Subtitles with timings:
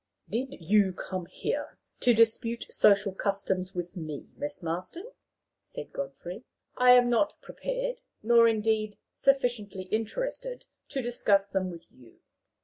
[0.27, 5.11] "Did you come here to dispute social customs with me, Miss Marston?"
[5.61, 6.43] said Godfrey.
[6.75, 12.17] "I am not prepared, nor, indeed, sufficiently interested, to discuss them with you."